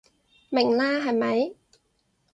[0.49, 1.53] 明啦係咪？